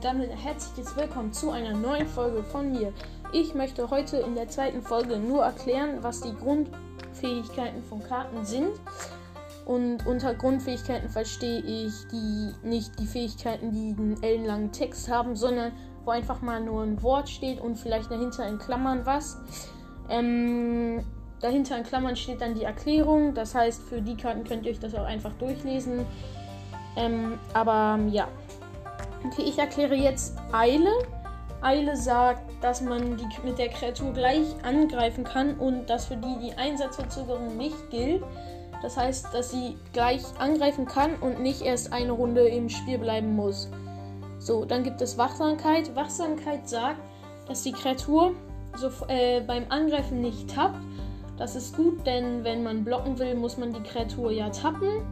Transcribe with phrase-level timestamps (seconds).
[0.00, 2.90] und damit herzliches Willkommen zu einer neuen Folge von mir.
[3.34, 8.70] Ich möchte heute in der zweiten Folge nur erklären, was die Grundfähigkeiten von Karten sind.
[9.66, 15.72] Und unter Grundfähigkeiten verstehe ich die nicht die Fähigkeiten, die einen ellenlangen Text haben, sondern
[16.06, 19.36] wo einfach mal nur ein Wort steht und vielleicht dahinter in Klammern was.
[20.08, 21.04] Ähm,
[21.42, 23.34] dahinter in Klammern steht dann die Erklärung.
[23.34, 26.06] Das heißt, für die Karten könnt ihr euch das auch einfach durchlesen.
[26.96, 28.28] Ähm, aber ja.
[29.24, 30.90] Okay, ich erkläre jetzt Eile.
[31.62, 36.38] Eile sagt, dass man die mit der Kreatur gleich angreifen kann und dass für die
[36.42, 38.22] die Einsatzverzögerung nicht gilt.
[38.82, 43.36] Das heißt, dass sie gleich angreifen kann und nicht erst eine Runde im Spiel bleiben
[43.36, 43.68] muss.
[44.38, 45.94] So, dann gibt es Wachsamkeit.
[45.94, 47.00] Wachsamkeit sagt,
[47.46, 48.32] dass die Kreatur
[48.76, 50.80] so, äh, beim Angreifen nicht tappt.
[51.36, 55.02] Das ist gut, denn wenn man blocken will, muss man die Kreatur ja tappen.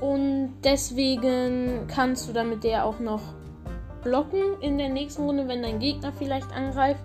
[0.00, 3.22] Und deswegen kannst du damit der auch noch
[4.02, 7.02] blocken in der nächsten Runde, wenn dein Gegner vielleicht angreift.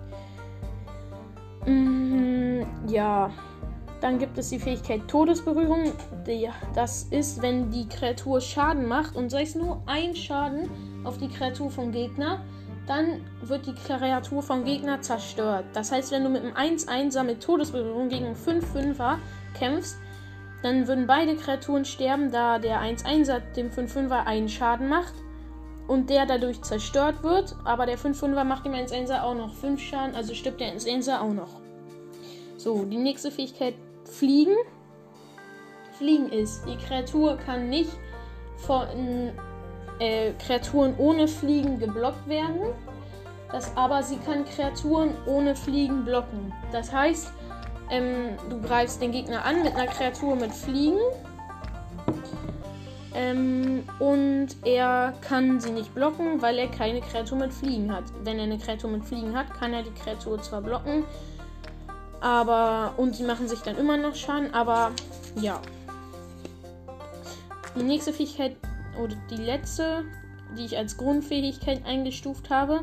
[1.66, 3.30] Mm, ja.
[4.00, 5.92] Dann gibt es die Fähigkeit Todesberührung.
[6.74, 10.68] Das ist, wenn die Kreatur Schaden macht und sei es nur ein Schaden
[11.04, 12.40] auf die Kreatur vom Gegner,
[12.86, 15.64] dann wird die Kreatur vom Gegner zerstört.
[15.72, 19.16] Das heißt, wenn du mit einem 1-1er mit Todesberührung gegen einen 5-5er
[19.58, 19.96] kämpfst,
[20.64, 25.12] dann würden beide Kreaturen sterben, da der 1-1er dem 5-5er einen Schaden macht
[25.86, 27.54] und der dadurch zerstört wird.
[27.64, 31.34] Aber der 5-5er macht dem 1-1er auch noch 5 Schaden, also stirbt der 1-1er auch
[31.34, 31.60] noch.
[32.56, 34.56] So, die nächste Fähigkeit: Fliegen.
[35.98, 37.92] Fliegen ist, die Kreatur kann nicht
[38.56, 38.86] von
[39.98, 42.72] äh, Kreaturen ohne Fliegen geblockt werden.
[43.52, 46.54] Das, aber sie kann Kreaturen ohne Fliegen blocken.
[46.72, 47.32] Das heißt,
[47.90, 50.98] ähm, du greifst den Gegner an mit einer Kreatur mit Fliegen.
[53.14, 58.04] Ähm, und er kann sie nicht blocken, weil er keine Kreatur mit Fliegen hat.
[58.24, 61.04] Wenn er eine Kreatur mit Fliegen hat, kann er die Kreatur zwar blocken,
[62.20, 62.94] aber.
[62.96, 64.90] Und sie machen sich dann immer noch Schaden, aber
[65.36, 65.60] ja.
[67.76, 68.56] Die nächste Fähigkeit,
[69.00, 70.04] oder die letzte,
[70.56, 72.80] die ich als Grundfähigkeit eingestuft habe,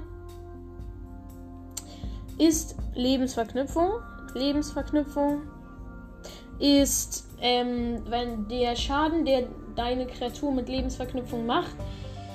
[2.37, 3.91] ist Lebensverknüpfung.
[4.33, 5.41] Lebensverknüpfung
[6.59, 9.43] ist, ähm, wenn der Schaden, der
[9.75, 11.75] deine Kreatur mit Lebensverknüpfung macht,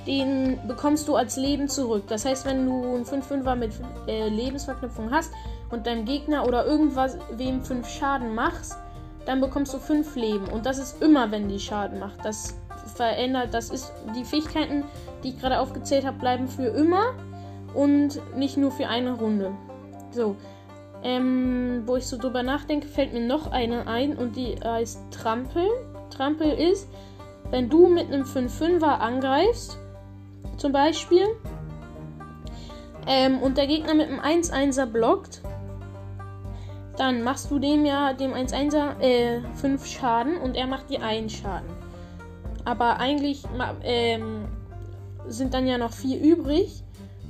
[0.06, 2.04] den bekommst du als Leben zurück.
[2.08, 3.72] Das heißt, wenn du einen 5-5er mit
[4.06, 5.32] äh, Lebensverknüpfung hast
[5.70, 8.76] und deinem Gegner oder irgendwas wem 5 Schaden machst,
[9.26, 10.48] dann bekommst du 5 Leben.
[10.48, 12.24] Und das ist immer, wenn die Schaden macht.
[12.24, 12.54] Das
[12.94, 14.84] verändert, das ist die Fähigkeiten,
[15.22, 17.14] die ich gerade aufgezählt habe, bleiben für immer
[17.74, 19.52] und nicht nur für eine Runde.
[20.12, 20.36] So,
[21.06, 25.68] ähm, wo ich so drüber nachdenke, fällt mir noch eine ein und die heißt Trampel.
[26.10, 26.88] Trampel ist,
[27.50, 29.78] wenn du mit einem 5-5er angreifst,
[30.56, 31.24] zum Beispiel,
[33.06, 35.42] ähm, und der Gegner mit einem 1-1er blockt,
[36.96, 41.30] dann machst du dem ja, dem 1-1er, äh, 5 Schaden und er macht dir einen
[41.30, 41.70] Schaden.
[42.64, 43.44] Aber eigentlich
[43.84, 44.46] ähm,
[45.28, 46.82] sind dann ja noch 4 übrig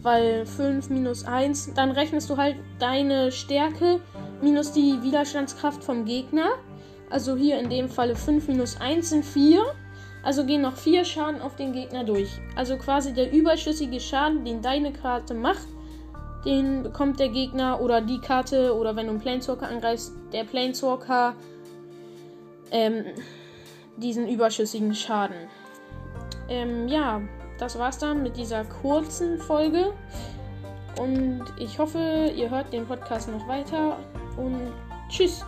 [0.06, 4.00] weil 5 minus 1, dann rechnest du halt deine Stärke
[4.41, 6.50] minus die Widerstandskraft vom Gegner.
[7.11, 9.65] Also hier in dem Falle 5 minus 1 sind 4.
[10.22, 12.31] Also gehen noch 4 Schaden auf den Gegner durch.
[12.55, 15.66] Also quasi der überschüssige Schaden, den deine Karte macht,
[16.45, 21.34] den bekommt der Gegner oder die Karte oder wenn du einen Planeswalker angreifst, der Planeswalker
[22.71, 23.06] ähm,
[23.97, 25.49] diesen überschüssigen Schaden.
[26.49, 27.22] Ähm, ja,
[27.59, 29.93] das war's dann mit dieser kurzen Folge.
[30.99, 33.99] Und ich hoffe, ihr hört den Podcast noch weiter.
[34.37, 34.72] Und
[35.09, 35.44] tschüss.